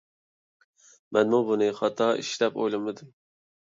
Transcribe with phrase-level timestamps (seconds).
[1.19, 3.19] مەنمۇ بۇنى خاتا ئىش دەپ ئويلىمىدىم.